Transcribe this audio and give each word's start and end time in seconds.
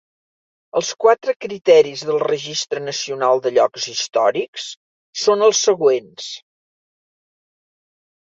Els 0.79 0.87
quatre 1.03 1.33
criteris 1.45 1.99
del 2.09 2.15
Registre 2.23 2.81
Nacional 2.85 3.41
de 3.43 3.51
Llocs 3.57 3.85
Històrics 3.93 4.65
són 5.25 5.45
els 5.49 5.61
següents. 5.67 6.31